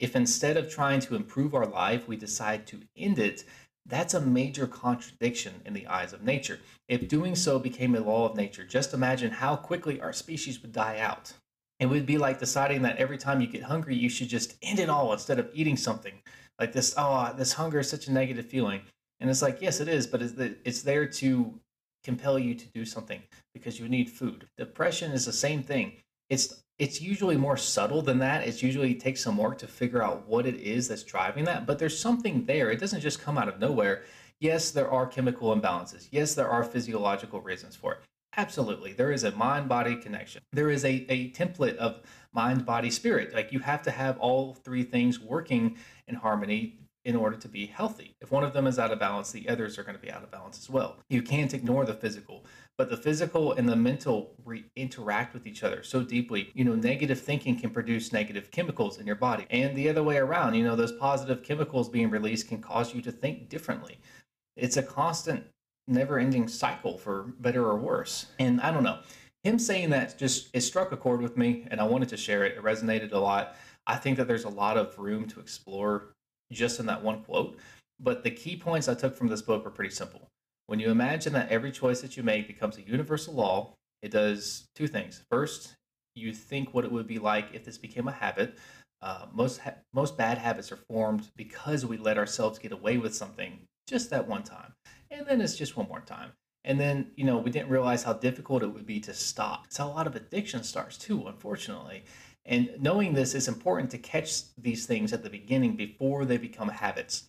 If 0.00 0.16
instead 0.16 0.56
of 0.56 0.70
trying 0.70 1.00
to 1.00 1.14
improve 1.14 1.54
our 1.54 1.66
life, 1.66 2.08
we 2.08 2.16
decide 2.16 2.66
to 2.68 2.80
end 2.96 3.18
it, 3.18 3.44
that's 3.84 4.14
a 4.14 4.20
major 4.22 4.66
contradiction 4.66 5.60
in 5.66 5.74
the 5.74 5.86
eyes 5.88 6.14
of 6.14 6.22
nature. 6.22 6.60
If 6.88 7.06
doing 7.06 7.34
so 7.34 7.58
became 7.58 7.94
a 7.96 8.00
law 8.00 8.30
of 8.30 8.34
nature, 8.34 8.64
just 8.64 8.94
imagine 8.94 9.30
how 9.30 9.56
quickly 9.56 10.00
our 10.00 10.14
species 10.14 10.62
would 10.62 10.72
die 10.72 11.00
out. 11.00 11.34
It 11.80 11.86
would 11.86 12.06
be 12.06 12.16
like 12.16 12.38
deciding 12.38 12.80
that 12.82 12.96
every 12.96 13.18
time 13.18 13.42
you 13.42 13.46
get 13.46 13.64
hungry, 13.64 13.94
you 13.94 14.08
should 14.08 14.30
just 14.30 14.56
end 14.62 14.78
it 14.78 14.88
all 14.88 15.12
instead 15.12 15.38
of 15.38 15.50
eating 15.52 15.76
something. 15.76 16.14
Like 16.58 16.72
this, 16.72 16.94
oh, 16.96 17.34
this 17.36 17.52
hunger 17.52 17.80
is 17.80 17.90
such 17.90 18.08
a 18.08 18.12
negative 18.12 18.46
feeling. 18.46 18.80
And 19.20 19.28
it's 19.28 19.42
like, 19.42 19.60
yes, 19.60 19.80
it 19.80 19.88
is, 19.88 20.06
but 20.06 20.22
it's 20.22 20.80
there 20.80 21.04
to 21.04 21.60
compel 22.04 22.38
you 22.38 22.54
to 22.54 22.66
do 22.68 22.84
something 22.84 23.22
because 23.54 23.78
you 23.78 23.88
need 23.88 24.10
food. 24.10 24.48
Depression 24.56 25.12
is 25.12 25.24
the 25.24 25.32
same 25.32 25.62
thing. 25.62 25.92
It's 26.30 26.62
it's 26.78 27.02
usually 27.02 27.36
more 27.36 27.56
subtle 27.56 28.02
than 28.02 28.20
that. 28.20 28.46
It's 28.46 28.62
usually 28.62 28.94
takes 28.94 29.20
some 29.20 29.36
work 29.36 29.58
to 29.58 29.66
figure 29.66 30.02
out 30.02 30.28
what 30.28 30.46
it 30.46 30.54
is 30.56 30.86
that's 30.86 31.02
driving 31.02 31.44
that, 31.44 31.66
but 31.66 31.78
there's 31.78 31.98
something 31.98 32.44
there. 32.44 32.70
It 32.70 32.78
doesn't 32.78 33.00
just 33.00 33.20
come 33.20 33.36
out 33.36 33.48
of 33.48 33.58
nowhere. 33.58 34.04
Yes, 34.38 34.70
there 34.70 34.88
are 34.88 35.04
chemical 35.04 35.54
imbalances. 35.54 36.06
Yes, 36.12 36.34
there 36.34 36.48
are 36.48 36.62
physiological 36.62 37.40
reasons 37.40 37.74
for 37.74 37.94
it. 37.94 37.98
Absolutely. 38.36 38.92
There 38.92 39.10
is 39.10 39.24
a 39.24 39.32
mind 39.32 39.68
body 39.68 39.96
connection. 39.96 40.42
There 40.52 40.70
is 40.70 40.84
a, 40.84 41.04
a 41.08 41.32
template 41.32 41.76
of 41.76 42.02
mind, 42.32 42.64
body, 42.64 42.90
spirit. 42.90 43.34
Like 43.34 43.52
you 43.52 43.58
have 43.58 43.82
to 43.82 43.90
have 43.90 44.16
all 44.18 44.54
three 44.54 44.84
things 44.84 45.18
working 45.18 45.76
in 46.06 46.14
harmony 46.14 46.78
in 47.08 47.16
order 47.16 47.38
to 47.38 47.48
be 47.48 47.64
healthy. 47.64 48.14
If 48.20 48.30
one 48.30 48.44
of 48.44 48.52
them 48.52 48.66
is 48.66 48.78
out 48.78 48.92
of 48.92 48.98
balance, 48.98 49.32
the 49.32 49.48
others 49.48 49.78
are 49.78 49.82
going 49.82 49.96
to 49.96 50.00
be 50.00 50.12
out 50.12 50.22
of 50.22 50.30
balance 50.30 50.58
as 50.58 50.68
well. 50.68 50.98
You 51.08 51.22
can't 51.22 51.54
ignore 51.54 51.86
the 51.86 51.94
physical, 51.94 52.44
but 52.76 52.90
the 52.90 52.98
physical 52.98 53.54
and 53.54 53.66
the 53.66 53.76
mental 53.76 54.34
re- 54.44 54.66
interact 54.76 55.32
with 55.32 55.46
each 55.46 55.62
other 55.62 55.82
so 55.82 56.02
deeply. 56.02 56.50
You 56.52 56.64
know, 56.64 56.74
negative 56.74 57.18
thinking 57.18 57.58
can 57.58 57.70
produce 57.70 58.12
negative 58.12 58.50
chemicals 58.50 58.98
in 58.98 59.06
your 59.06 59.16
body, 59.16 59.46
and 59.48 59.74
the 59.74 59.88
other 59.88 60.02
way 60.02 60.18
around. 60.18 60.52
You 60.52 60.64
know, 60.64 60.76
those 60.76 60.92
positive 60.92 61.42
chemicals 61.42 61.88
being 61.88 62.10
released 62.10 62.48
can 62.48 62.60
cause 62.60 62.94
you 62.94 63.00
to 63.00 63.10
think 63.10 63.48
differently. 63.48 63.98
It's 64.54 64.76
a 64.76 64.82
constant, 64.82 65.46
never 65.86 66.18
ending 66.18 66.46
cycle 66.46 66.98
for 66.98 67.32
better 67.40 67.64
or 67.64 67.78
worse. 67.78 68.26
And 68.38 68.60
I 68.60 68.70
don't 68.70 68.82
know. 68.84 68.98
Him 69.44 69.58
saying 69.58 69.88
that 69.90 70.18
just 70.18 70.50
it 70.52 70.60
struck 70.60 70.92
a 70.92 70.96
chord 70.98 71.22
with 71.22 71.38
me 71.38 71.66
and 71.70 71.80
I 71.80 71.84
wanted 71.84 72.10
to 72.10 72.18
share 72.18 72.44
it. 72.44 72.58
It 72.58 72.62
resonated 72.62 73.12
a 73.12 73.18
lot. 73.18 73.56
I 73.86 73.96
think 73.96 74.18
that 74.18 74.28
there's 74.28 74.44
a 74.44 74.50
lot 74.50 74.76
of 74.76 74.98
room 74.98 75.26
to 75.28 75.40
explore 75.40 76.12
just 76.50 76.80
in 76.80 76.86
that 76.86 77.02
one 77.02 77.22
quote. 77.24 77.58
But 78.00 78.22
the 78.22 78.30
key 78.30 78.56
points 78.56 78.88
I 78.88 78.94
took 78.94 79.16
from 79.16 79.28
this 79.28 79.42
book 79.42 79.66
are 79.66 79.70
pretty 79.70 79.94
simple. 79.94 80.28
When 80.66 80.78
you 80.78 80.90
imagine 80.90 81.32
that 81.32 81.50
every 81.50 81.72
choice 81.72 82.00
that 82.02 82.16
you 82.16 82.22
make 82.22 82.46
becomes 82.46 82.76
a 82.76 82.82
universal 82.82 83.34
law, 83.34 83.74
it 84.02 84.10
does 84.10 84.66
two 84.74 84.86
things. 84.86 85.22
First, 85.30 85.76
you 86.14 86.32
think 86.32 86.74
what 86.74 86.84
it 86.84 86.92
would 86.92 87.06
be 87.06 87.18
like 87.18 87.48
if 87.54 87.64
this 87.64 87.78
became 87.78 88.08
a 88.08 88.12
habit. 88.12 88.56
Uh, 89.00 89.26
most 89.32 89.58
ha- 89.58 89.76
most 89.92 90.16
bad 90.16 90.38
habits 90.38 90.72
are 90.72 90.76
formed 90.76 91.28
because 91.36 91.86
we 91.86 91.96
let 91.96 92.18
ourselves 92.18 92.58
get 92.58 92.72
away 92.72 92.98
with 92.98 93.14
something 93.14 93.60
just 93.86 94.10
that 94.10 94.26
one 94.26 94.42
time, 94.42 94.74
and 95.10 95.26
then 95.26 95.40
it's 95.40 95.56
just 95.56 95.76
one 95.76 95.88
more 95.88 96.00
time, 96.00 96.32
and 96.64 96.80
then 96.80 97.12
you 97.14 97.24
know 97.24 97.38
we 97.38 97.50
didn't 97.50 97.70
realize 97.70 98.02
how 98.02 98.12
difficult 98.12 98.62
it 98.62 98.66
would 98.66 98.86
be 98.86 98.98
to 99.00 99.14
stop. 99.14 99.66
It's 99.66 99.76
how 99.76 99.86
a 99.86 99.94
lot 99.94 100.08
of 100.08 100.16
addiction 100.16 100.64
starts 100.64 100.98
too, 100.98 101.28
unfortunately. 101.28 102.02
And 102.48 102.70
knowing 102.80 103.12
this 103.12 103.34
is 103.34 103.46
important 103.46 103.90
to 103.90 103.98
catch 103.98 104.54
these 104.56 104.86
things 104.86 105.12
at 105.12 105.22
the 105.22 105.30
beginning 105.30 105.76
before 105.76 106.24
they 106.24 106.38
become 106.38 106.70
habits. 106.70 107.28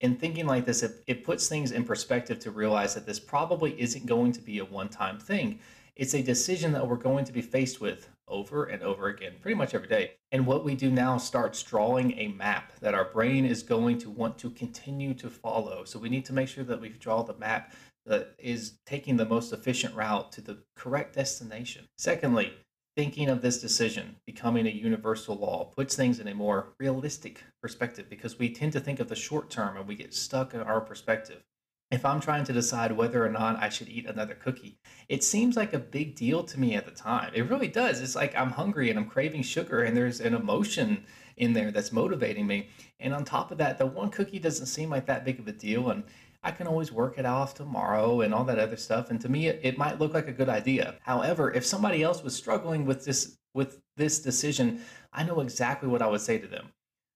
In 0.00 0.16
thinking 0.16 0.46
like 0.46 0.64
this, 0.64 0.82
it, 0.82 1.04
it 1.06 1.22
puts 1.22 1.48
things 1.48 1.70
in 1.70 1.84
perspective 1.84 2.38
to 2.40 2.50
realize 2.50 2.94
that 2.94 3.06
this 3.06 3.20
probably 3.20 3.78
isn't 3.80 4.06
going 4.06 4.32
to 4.32 4.40
be 4.40 4.58
a 4.58 4.64
one 4.64 4.88
time 4.88 5.18
thing. 5.18 5.60
It's 5.94 6.14
a 6.14 6.22
decision 6.22 6.72
that 6.72 6.88
we're 6.88 6.96
going 6.96 7.26
to 7.26 7.32
be 7.32 7.42
faced 7.42 7.80
with 7.80 8.08
over 8.26 8.64
and 8.64 8.82
over 8.82 9.08
again, 9.08 9.34
pretty 9.42 9.54
much 9.54 9.74
every 9.74 9.86
day. 9.86 10.12
And 10.32 10.46
what 10.46 10.64
we 10.64 10.74
do 10.74 10.90
now 10.90 11.18
starts 11.18 11.62
drawing 11.62 12.18
a 12.18 12.28
map 12.28 12.72
that 12.80 12.94
our 12.94 13.04
brain 13.04 13.44
is 13.44 13.62
going 13.62 13.98
to 13.98 14.10
want 14.10 14.38
to 14.38 14.50
continue 14.50 15.12
to 15.14 15.28
follow. 15.28 15.84
So 15.84 15.98
we 15.98 16.08
need 16.08 16.24
to 16.24 16.32
make 16.32 16.48
sure 16.48 16.64
that 16.64 16.80
we 16.80 16.88
draw 16.88 17.22
the 17.22 17.34
map 17.34 17.74
that 18.06 18.34
is 18.38 18.78
taking 18.86 19.18
the 19.18 19.26
most 19.26 19.52
efficient 19.52 19.94
route 19.94 20.32
to 20.32 20.40
the 20.40 20.58
correct 20.74 21.14
destination. 21.14 21.86
Secondly, 21.98 22.54
thinking 22.96 23.28
of 23.28 23.40
this 23.40 23.60
decision 23.60 24.16
becoming 24.26 24.66
a 24.66 24.70
universal 24.70 25.34
law 25.36 25.64
puts 25.64 25.96
things 25.96 26.18
in 26.18 26.28
a 26.28 26.34
more 26.34 26.74
realistic 26.78 27.42
perspective 27.62 28.06
because 28.10 28.38
we 28.38 28.52
tend 28.52 28.72
to 28.72 28.80
think 28.80 29.00
of 29.00 29.08
the 29.08 29.16
short 29.16 29.50
term 29.50 29.76
and 29.76 29.88
we 29.88 29.94
get 29.94 30.14
stuck 30.14 30.52
in 30.54 30.60
our 30.60 30.80
perspective. 30.80 31.42
If 31.90 32.06
I'm 32.06 32.20
trying 32.20 32.44
to 32.44 32.54
decide 32.54 32.92
whether 32.92 33.24
or 33.24 33.28
not 33.30 33.62
I 33.62 33.68
should 33.68 33.88
eat 33.90 34.06
another 34.06 34.34
cookie, 34.34 34.78
it 35.10 35.22
seems 35.22 35.56
like 35.56 35.74
a 35.74 35.78
big 35.78 36.14
deal 36.14 36.42
to 36.44 36.58
me 36.58 36.74
at 36.74 36.86
the 36.86 36.90
time. 36.90 37.32
It 37.34 37.50
really 37.50 37.68
does. 37.68 38.00
It's 38.00 38.16
like 38.16 38.34
I'm 38.34 38.50
hungry 38.50 38.88
and 38.88 38.98
I'm 38.98 39.08
craving 39.10 39.42
sugar, 39.42 39.82
and 39.82 39.94
there's 39.94 40.20
an 40.20 40.32
emotion 40.32 41.04
in 41.36 41.52
there 41.52 41.70
that's 41.70 41.92
motivating 41.92 42.46
me. 42.46 42.70
And 42.98 43.12
on 43.12 43.26
top 43.26 43.50
of 43.50 43.58
that, 43.58 43.76
the 43.76 43.84
one 43.84 44.08
cookie 44.08 44.38
doesn't 44.38 44.66
seem 44.66 44.88
like 44.88 45.04
that 45.04 45.26
big 45.26 45.38
of 45.38 45.48
a 45.48 45.52
deal. 45.52 45.90
And 45.90 46.04
I 46.42 46.50
can 46.50 46.66
always 46.66 46.90
work 46.90 47.18
it 47.18 47.26
off 47.26 47.54
tomorrow 47.54 48.20
and 48.20 48.34
all 48.34 48.44
that 48.44 48.58
other 48.58 48.76
stuff. 48.76 49.10
And 49.10 49.20
to 49.20 49.28
me, 49.28 49.46
it, 49.46 49.60
it 49.62 49.78
might 49.78 50.00
look 50.00 50.12
like 50.12 50.28
a 50.28 50.32
good 50.32 50.48
idea. 50.48 50.96
However, 51.02 51.52
if 51.52 51.64
somebody 51.64 52.02
else 52.02 52.22
was 52.22 52.34
struggling 52.34 52.84
with 52.84 53.04
this 53.04 53.38
with 53.54 53.80
this 53.96 54.18
decision, 54.18 54.80
I 55.12 55.24
know 55.24 55.40
exactly 55.40 55.88
what 55.88 56.02
I 56.02 56.06
would 56.08 56.22
say 56.22 56.38
to 56.38 56.46
them. 56.46 56.72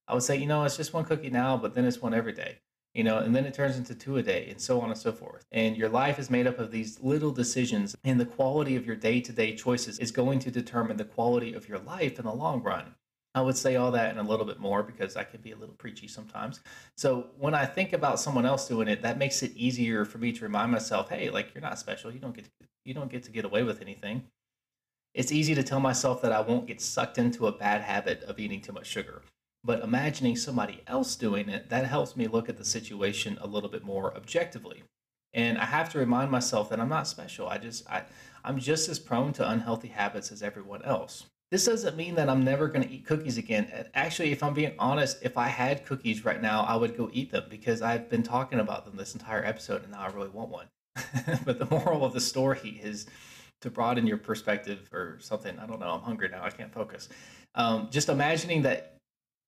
I 0.07 0.15
would 0.15 0.23
say, 0.23 0.37
you 0.37 0.47
know, 0.47 0.65
it's 0.65 0.77
just 0.77 0.93
one 0.93 1.05
cookie 1.05 1.31
now, 1.31 1.57
but 1.57 1.75
then 1.75 1.85
it's 1.85 2.01
one 2.01 2.15
every 2.15 2.33
day. 2.33 2.59
You 2.95 3.05
know, 3.05 3.19
and 3.19 3.35
then 3.35 3.45
it 3.45 3.53
turns 3.53 3.77
into 3.77 3.95
two 3.95 4.17
a 4.17 4.23
day, 4.23 4.49
and 4.49 4.59
so 4.59 4.81
on 4.81 4.89
and 4.89 4.99
so 4.99 5.13
forth. 5.13 5.45
And 5.53 5.77
your 5.77 5.91
life 5.91 6.19
is 6.19 6.31
made 6.31 6.47
up 6.47 6.59
of 6.59 6.71
these 6.71 6.99
little 7.01 7.31
decisions, 7.31 7.95
and 8.05 8.19
the 8.19 8.25
quality 8.25 8.75
of 8.75 8.87
your 8.87 8.97
day 8.97 9.21
to 9.21 9.33
day 9.33 9.55
choices 9.55 9.99
is 9.99 10.11
going 10.11 10.39
to 10.41 10.51
determine 10.51 10.97
the 10.97 11.05
quality 11.05 11.53
of 11.53 11.69
your 11.69 11.79
life 11.79 12.19
in 12.19 12.25
the 12.25 12.33
long 12.33 12.63
run. 12.63 12.95
I 13.37 13.43
would 13.43 13.57
say 13.57 13.77
all 13.77 13.91
that 13.91 14.09
and 14.09 14.19
a 14.19 14.23
little 14.23 14.47
bit 14.47 14.59
more 14.59 14.83
because 14.83 15.15
I 15.15 15.23
can 15.23 15.43
be 15.43 15.53
a 15.53 15.57
little 15.57 15.75
preachy 15.75 16.09
sometimes. 16.09 16.61
So 16.97 17.27
when 17.39 17.53
I 17.53 17.67
think 17.67 17.93
about 17.93 18.19
someone 18.19 18.47
else 18.47 18.67
doing 18.67 18.89
it, 18.89 19.03
that 19.03 19.19
makes 19.19 19.43
it 19.43 19.53
easier 19.55 20.07
for 20.07 20.17
me 20.17 20.33
to 20.33 20.43
remind 20.43 20.73
myself, 20.73 21.11
hey, 21.11 21.29
like 21.29 21.55
you're 21.55 21.61
not 21.61 21.79
special. 21.79 22.11
You 22.11 22.19
don't 22.19 22.35
get 22.35 22.47
to, 22.47 22.51
you 22.87 22.95
don't 22.95 23.11
get 23.11 23.25
to 23.25 23.31
get 23.31 23.45
away 23.45 23.63
with 23.63 23.83
anything. 23.83 24.25
It's 25.13 25.33
easy 25.33 25.55
to 25.55 25.63
tell 25.63 25.81
myself 25.81 26.23
that 26.23 26.33
I 26.33 26.41
won't 26.41 26.67
get 26.67 26.81
sucked 26.81 27.19
into 27.19 27.47
a 27.47 27.53
bad 27.53 27.83
habit 27.83 28.23
of 28.23 28.39
eating 28.39 28.63
too 28.63 28.73
much 28.73 28.87
sugar. 28.87 29.21
But 29.63 29.83
imagining 29.83 30.37
somebody 30.37 30.81
else 30.87 31.15
doing 31.15 31.51
it, 31.51 31.69
that 31.69 31.85
helps 31.85 32.17
me 32.17 32.29
look 32.29 32.49
at 32.49 32.57
the 32.57 32.65
situation 32.65 33.37
a 33.43 33.47
little 33.47 33.69
bit 33.69 33.85
more 33.85 34.17
objectively. 34.17 34.83
And 35.35 35.59
I 35.59 35.67
have 35.67 35.91
to 35.91 35.99
remind 35.99 36.31
myself 36.31 36.71
that 36.71 36.81
I'm 36.81 36.89
not 36.89 37.07
special. 37.07 37.49
I 37.49 37.59
just 37.59 37.87
I 37.91 38.05
I'm 38.43 38.59
just 38.59 38.89
as 38.89 38.99
prone 38.99 39.35
to 39.35 39.51
unhealthy 39.51 39.89
habits 39.89 40.33
as 40.33 40.43
everyone 40.43 40.83
else. 40.83 41.27
This 41.51 41.65
doesn't 41.65 41.97
mean 41.97 42.17
that 42.17 42.29
I'm 42.29 42.45
never 42.45 42.67
going 42.67 42.87
to 42.87 42.93
eat 42.93 43.07
cookies 43.07 43.39
again. 43.39 43.71
Actually, 43.95 44.33
if 44.33 44.43
I'm 44.43 44.53
being 44.53 44.75
honest, 44.81 45.19
if 45.23 45.39
I 45.39 45.47
had 45.47 45.87
cookies 45.87 46.25
right 46.25 46.43
now, 46.43 46.63
I 46.63 46.75
would 46.75 46.97
go 46.97 47.09
eat 47.13 47.31
them 47.31 47.45
because 47.49 47.83
I've 47.83 48.11
been 48.11 48.25
talking 48.25 48.59
about 48.59 48.85
them 48.85 48.97
this 48.97 49.15
entire 49.15 49.45
episode 49.45 49.85
and 49.85 49.93
now 49.93 50.01
I 50.01 50.09
really 50.09 50.31
want 50.31 50.51
one. 50.51 50.67
but 51.45 51.59
the 51.59 51.67
moral 51.71 52.05
of 52.05 52.13
the 52.15 52.21
story 52.21 52.81
is 52.83 53.07
to 53.61 53.71
broaden 53.71 54.09
your 54.09 54.17
perspective 54.17 54.89
or 54.93 55.19
something. 55.21 55.57
I 55.59 55.67
don't 55.67 55.79
know. 55.79 55.91
I'm 55.91 56.01
hungry 56.01 56.29
now. 56.29 56.43
I 56.43 56.51
can't 56.51 56.73
focus. 56.73 57.09
Um, 57.55 57.89
just 57.91 58.09
imagining 58.09 58.63
that 58.63 58.97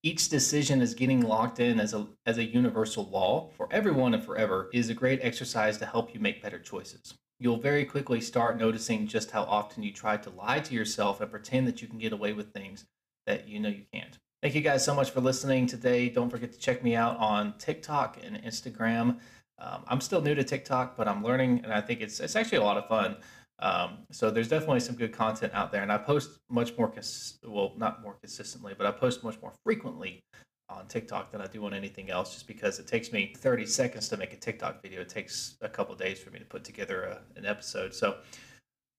each 0.04 0.28
decision 0.28 0.80
is 0.80 0.94
getting 0.94 1.22
locked 1.22 1.58
in 1.58 1.80
as 1.80 1.94
a 1.94 2.06
as 2.24 2.38
a 2.38 2.44
universal 2.44 3.08
law 3.10 3.50
for 3.56 3.68
everyone 3.72 4.14
and 4.14 4.22
forever 4.22 4.70
is 4.72 4.88
a 4.88 4.94
great 4.94 5.18
exercise 5.22 5.76
to 5.78 5.86
help 5.86 6.14
you 6.14 6.20
make 6.20 6.40
better 6.40 6.60
choices 6.60 7.14
you'll 7.40 7.58
very 7.58 7.84
quickly 7.84 8.20
start 8.20 8.58
noticing 8.58 9.06
just 9.06 9.30
how 9.30 9.44
often 9.44 9.82
you 9.82 9.92
try 9.92 10.16
to 10.16 10.30
lie 10.30 10.60
to 10.60 10.74
yourself 10.74 11.20
and 11.20 11.30
pretend 11.30 11.66
that 11.66 11.80
you 11.80 11.88
can 11.88 11.98
get 11.98 12.12
away 12.12 12.32
with 12.32 12.52
things 12.52 12.84
that 13.26 13.48
you 13.48 13.60
know 13.60 13.68
you 13.68 13.84
can't. 13.92 14.18
Thank 14.42 14.54
you 14.54 14.60
guys 14.60 14.84
so 14.84 14.94
much 14.94 15.10
for 15.10 15.20
listening 15.20 15.66
today. 15.66 16.08
Don't 16.08 16.30
forget 16.30 16.52
to 16.52 16.58
check 16.58 16.82
me 16.82 16.94
out 16.94 17.16
on 17.18 17.54
TikTok 17.58 18.18
and 18.22 18.42
Instagram. 18.42 19.18
Um, 19.58 19.84
I'm 19.88 20.00
still 20.00 20.20
new 20.20 20.34
to 20.34 20.44
TikTok, 20.44 20.96
but 20.96 21.08
I'm 21.08 21.24
learning, 21.24 21.62
and 21.64 21.72
I 21.72 21.80
think 21.80 22.00
it's 22.00 22.20
it's 22.20 22.36
actually 22.36 22.58
a 22.58 22.62
lot 22.62 22.76
of 22.76 22.86
fun. 22.86 23.16
Um, 23.60 23.98
so 24.12 24.30
there's 24.30 24.48
definitely 24.48 24.80
some 24.80 24.94
good 24.94 25.12
content 25.12 25.52
out 25.54 25.72
there, 25.72 25.82
and 25.82 25.90
I 25.90 25.98
post 25.98 26.38
much 26.48 26.76
more, 26.78 26.88
cons- 26.88 27.38
well, 27.44 27.72
not 27.76 28.00
more 28.02 28.14
consistently, 28.14 28.74
but 28.78 28.86
I 28.86 28.92
post 28.92 29.24
much 29.24 29.40
more 29.42 29.52
frequently 29.64 30.22
on 30.70 30.86
TikTok 30.86 31.32
than 31.32 31.40
I 31.40 31.46
do 31.46 31.64
on 31.64 31.74
anything 31.74 32.10
else, 32.10 32.34
just 32.34 32.46
because 32.46 32.78
it 32.78 32.86
takes 32.86 33.12
me 33.12 33.32
30 33.36 33.66
seconds 33.66 34.08
to 34.10 34.16
make 34.16 34.32
a 34.32 34.36
TikTok 34.36 34.82
video. 34.82 35.00
It 35.00 35.08
takes 35.08 35.56
a 35.62 35.68
couple 35.68 35.94
days 35.94 36.18
for 36.18 36.30
me 36.30 36.38
to 36.38 36.44
put 36.44 36.64
together 36.64 37.04
a, 37.04 37.38
an 37.38 37.46
episode. 37.46 37.94
So 37.94 38.16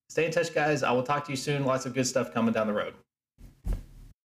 stay 0.08 0.26
in 0.26 0.32
touch, 0.32 0.52
guys. 0.54 0.82
I 0.82 0.90
will 0.92 1.02
talk 1.02 1.24
to 1.26 1.30
you 1.30 1.36
soon. 1.36 1.64
Lots 1.64 1.86
of 1.86 1.94
good 1.94 2.06
stuff 2.06 2.34
coming 2.34 2.52
down 2.52 2.66
the 2.66 2.72
road. 2.72 2.94